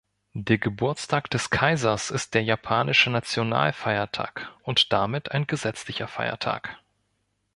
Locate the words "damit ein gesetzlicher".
4.91-6.07